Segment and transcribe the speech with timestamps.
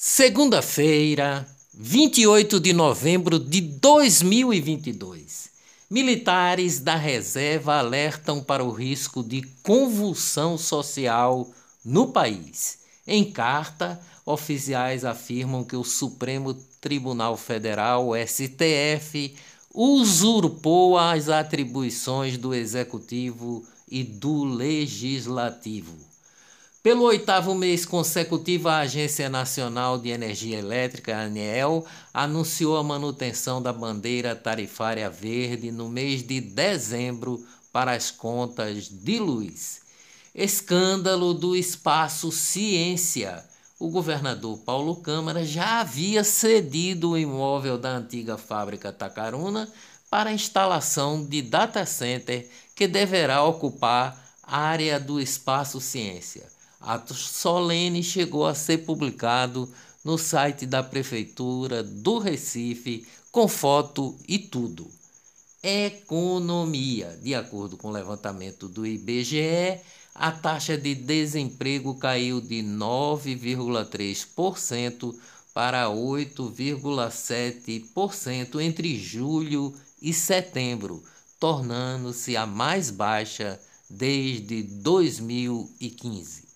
[0.00, 5.50] Segunda-feira, 28 de novembro de 2022.
[5.90, 11.50] Militares da reserva alertam para o risco de convulsão social
[11.84, 12.78] no país.
[13.04, 19.34] Em carta, oficiais afirmam que o Supremo Tribunal Federal, STF,
[19.74, 26.07] usurpou as atribuições do Executivo e do Legislativo.
[26.80, 31.84] Pelo oitavo mês consecutivo, a Agência Nacional de Energia Elétrica, ANEEL,
[32.14, 39.18] anunciou a manutenção da bandeira tarifária verde no mês de dezembro para as contas de
[39.18, 39.80] luz.
[40.32, 43.44] Escândalo do espaço Ciência.
[43.76, 49.68] O governador Paulo Câmara já havia cedido o imóvel da antiga fábrica Tacaruna
[50.08, 56.57] para a instalação de data center que deverá ocupar a área do espaço Ciência.
[56.80, 59.70] Ato solene chegou a ser publicado
[60.04, 64.86] no site da Prefeitura do Recife, com foto e tudo.
[65.62, 67.18] Economia.
[67.22, 69.78] De acordo com o levantamento do IBGE,
[70.14, 75.14] a taxa de desemprego caiu de 9,3%
[75.52, 81.02] para 8,7% entre julho e setembro,
[81.40, 86.47] tornando-se a mais baixa desde 2015.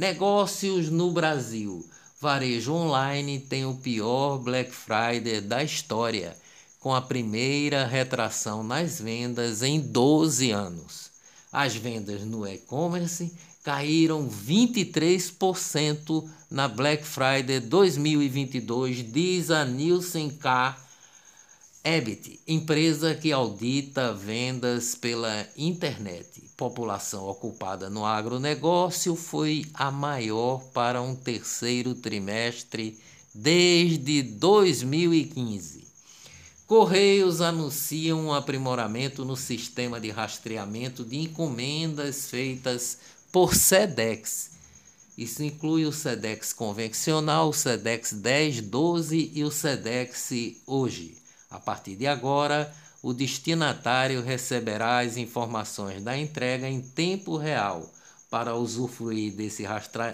[0.00, 1.86] Negócios no Brasil.
[2.18, 6.34] Varejo online tem o pior Black Friday da história,
[6.78, 11.10] com a primeira retração nas vendas em 12 anos.
[11.52, 13.30] As vendas no e-commerce
[13.62, 20.78] caíram 23% na Black Friday 2022, diz a Nielsen K
[21.82, 26.42] EBIT, empresa que audita vendas pela internet.
[26.54, 32.98] População ocupada no agronegócio foi a maior para um terceiro trimestre
[33.34, 35.88] desde 2015.
[36.66, 42.98] Correios anunciam um aprimoramento no sistema de rastreamento de encomendas feitas
[43.32, 44.50] por SEDEX.
[45.16, 50.28] Isso inclui o SEDEX convencional, o SEDEX 10, 12 e o SEDEX
[50.66, 51.19] hoje.
[51.50, 52.72] A partir de agora,
[53.02, 57.90] o destinatário receberá as informações da entrega em tempo real.
[58.30, 59.64] Para usufruir desse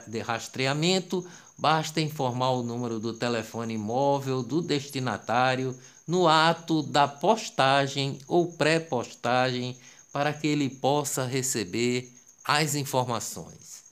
[0.06, 1.26] de rastreamento,
[1.58, 5.76] basta informar o número do telefone móvel do destinatário
[6.06, 9.76] no ato da postagem ou pré-postagem
[10.12, 12.10] para que ele possa receber
[12.42, 13.82] as informações.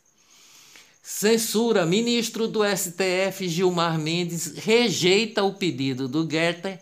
[1.03, 1.85] Censura.
[1.85, 6.79] Ministro do STF Gilmar Mendes rejeita o pedido do Goethe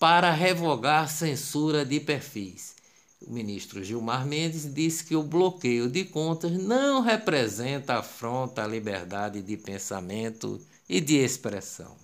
[0.00, 2.77] para revogar censura de perfis.
[3.20, 9.42] O ministro Gilmar Mendes disse que o bloqueio de contas não representa afronta à liberdade
[9.42, 11.96] de pensamento e de expressão.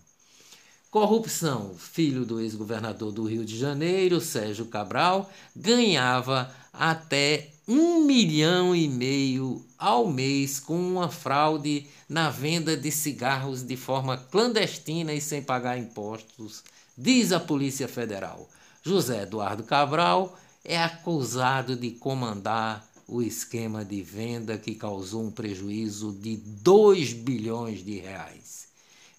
[0.90, 1.74] Corrupção.
[1.76, 9.64] Filho do ex-governador do Rio de Janeiro, Sérgio Cabral, ganhava até um milhão e meio
[9.78, 15.78] ao mês com uma fraude na venda de cigarros de forma clandestina e sem pagar
[15.78, 16.62] impostos,
[16.96, 18.48] diz a Polícia Federal.
[18.82, 26.12] José Eduardo Cabral é acusado de comandar o esquema de venda que causou um prejuízo
[26.12, 28.68] de 2 bilhões de reais.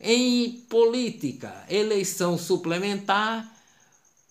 [0.01, 3.53] Em política, eleição suplementar,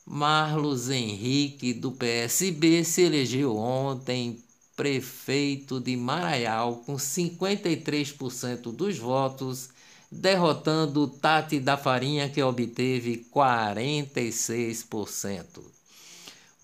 [0.05, 4.43] Marlos Henrique do PSB se elegeu ontem
[4.76, 9.69] prefeito de Maraial com 53% dos votos,
[10.10, 15.62] derrotando Tati da Farinha que obteve 46%.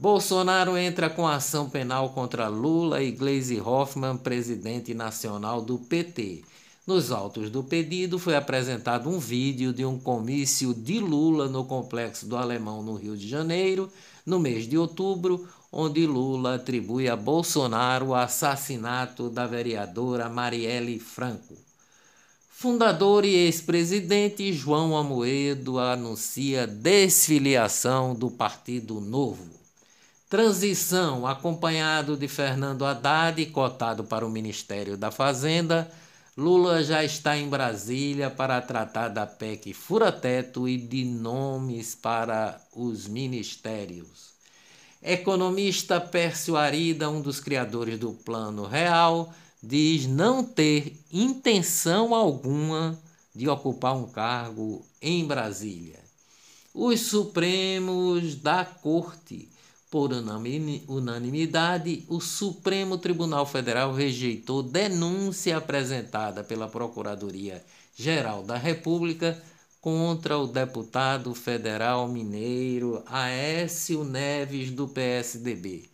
[0.01, 6.43] Bolsonaro entra com ação penal contra Lula e Gleisi Hoffmann, presidente nacional do PT.
[6.87, 12.25] Nos autos do pedido foi apresentado um vídeo de um comício de Lula no Complexo
[12.25, 13.93] do Alemão, no Rio de Janeiro,
[14.25, 21.55] no mês de outubro, onde Lula atribui a Bolsonaro o assassinato da vereadora Marielle Franco.
[22.49, 29.60] Fundador e ex-presidente João Amoedo anuncia desfiliação do Partido Novo.
[30.31, 35.91] Transição, acompanhado de Fernando Haddad, cotado para o Ministério da Fazenda,
[36.37, 43.09] Lula já está em Brasília para tratar da PEC fura-teto e de nomes para os
[43.09, 44.31] ministérios.
[45.03, 52.97] Economista Pércio Arida, um dos criadores do Plano Real, diz não ter intenção alguma
[53.35, 55.99] de ocupar um cargo em Brasília.
[56.73, 59.49] Os Supremos da Corte
[59.91, 69.43] por unanimidade, o Supremo Tribunal Federal rejeitou denúncia apresentada pela Procuradoria-Geral da República
[69.81, 75.89] contra o deputado federal mineiro Aécio Neves, do PSDB.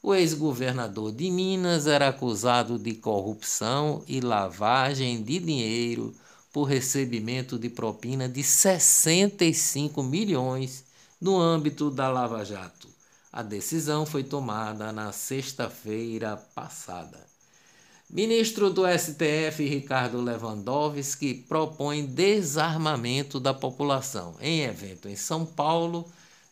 [0.00, 6.14] O ex-governador de Minas era acusado de corrupção e lavagem de dinheiro
[6.52, 10.84] por recebimento de propina de 65 milhões
[11.20, 12.91] no âmbito da Lava Jato.
[13.32, 17.18] A decisão foi tomada na sexta-feira passada.
[18.10, 24.34] Ministro do STF Ricardo Lewandowski propõe desarmamento da população.
[24.38, 26.06] Em evento em São Paulo,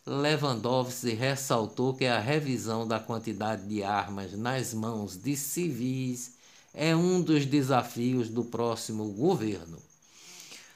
[0.07, 6.31] Lewandowski ressaltou que a revisão da quantidade de armas nas mãos de civis
[6.73, 9.77] é um dos desafios do próximo governo.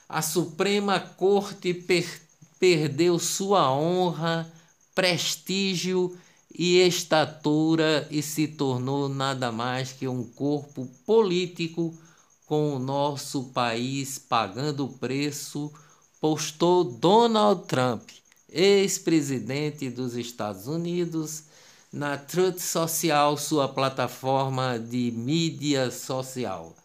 [0.07, 2.21] A Suprema Corte per
[2.59, 4.49] perdeu sua honra
[4.95, 6.17] prestígio
[6.57, 11.93] e estatura e se tornou nada mais que um corpo político
[12.45, 15.71] com o nosso país pagando o preço,
[16.21, 18.09] postou Donald Trump,
[18.49, 21.43] ex-presidente dos Estados Unidos,
[21.91, 26.75] na Truth Social, sua plataforma de mídia social.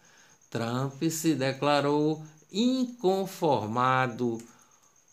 [0.49, 4.41] Trump se declarou inconformado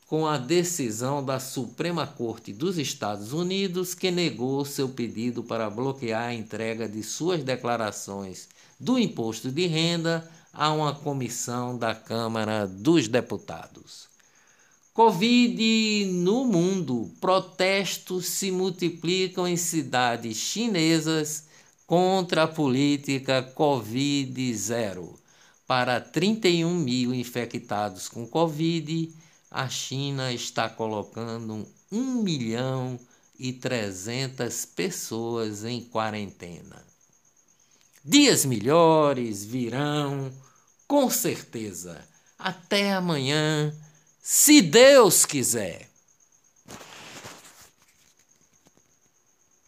[0.08, 6.28] com a decisão da Suprema Corte dos Estados Unidos, que negou seu pedido para bloquear
[6.28, 8.48] a entrega de suas declarações
[8.80, 14.08] do imposto de renda a uma comissão da Câmara dos Deputados.
[14.94, 17.12] Covid no mundo.
[17.20, 21.44] Protestos se multiplicam em cidades chinesas
[21.86, 25.10] contra a política Covid-0.
[25.66, 29.12] Para 31 mil infectados com Covid,
[29.50, 32.98] a China está colocando 1 milhão
[33.38, 36.84] e 300 pessoas em quarentena.
[38.04, 40.32] Dias melhores virão,
[40.86, 42.06] com certeza.
[42.38, 43.74] Até amanhã,
[44.22, 45.87] se Deus quiser.